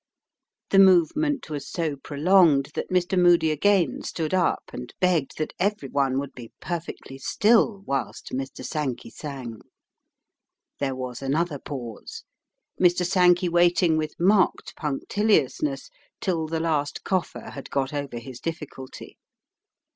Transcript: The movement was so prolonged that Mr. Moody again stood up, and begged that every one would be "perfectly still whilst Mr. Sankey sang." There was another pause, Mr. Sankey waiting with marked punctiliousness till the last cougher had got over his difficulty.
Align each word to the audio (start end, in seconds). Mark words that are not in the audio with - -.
The 0.71 0.79
movement 0.79 1.47
was 1.51 1.69
so 1.69 1.95
prolonged 1.95 2.71
that 2.73 2.89
Mr. 2.89 3.15
Moody 3.19 3.51
again 3.51 4.01
stood 4.01 4.33
up, 4.33 4.63
and 4.73 4.91
begged 4.99 5.37
that 5.37 5.53
every 5.59 5.89
one 5.89 6.17
would 6.17 6.33
be 6.33 6.51
"perfectly 6.59 7.19
still 7.19 7.83
whilst 7.85 8.29
Mr. 8.33 8.65
Sankey 8.65 9.11
sang." 9.11 9.59
There 10.79 10.95
was 10.95 11.21
another 11.21 11.59
pause, 11.59 12.23
Mr. 12.81 13.05
Sankey 13.05 13.47
waiting 13.47 13.95
with 13.95 14.19
marked 14.19 14.75
punctiliousness 14.75 15.91
till 16.19 16.47
the 16.47 16.59
last 16.59 17.03
cougher 17.03 17.51
had 17.51 17.69
got 17.69 17.93
over 17.93 18.17
his 18.17 18.39
difficulty. 18.39 19.19